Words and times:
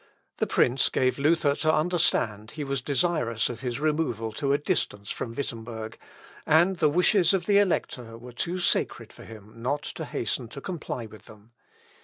The 0.37 0.47
prince 0.47 0.89
gave 0.89 1.19
Luther 1.19 1.53
to 1.57 1.71
understand 1.71 2.49
he 2.49 2.63
was 2.63 2.81
desirous 2.81 3.49
of 3.49 3.59
his 3.59 3.79
removal 3.79 4.31
to 4.31 4.51
a 4.51 4.57
distance 4.57 5.11
from 5.11 5.35
Wittemberg; 5.35 5.99
and 6.43 6.77
the 6.77 6.89
wishes 6.89 7.35
of 7.35 7.45
the 7.45 7.59
Elector 7.59 8.17
were 8.17 8.31
too 8.33 8.57
sacred 8.57 9.13
for 9.13 9.25
him 9.25 9.61
not 9.61 9.83
to 9.83 10.05
hasten 10.05 10.47
to 10.47 10.59
comply 10.59 11.05
with 11.05 11.25
them. 11.25 11.51